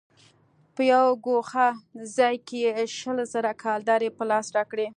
په 0.73 0.81
يوه 0.91 1.11
گوښه 1.25 1.67
ځاى 2.15 2.35
کښې 2.47 2.59
يې 2.65 2.73
شل 2.97 3.17
زره 3.33 3.51
کلدارې 3.63 4.09
په 4.17 4.23
لاس 4.29 4.47
راکړې. 4.57 4.87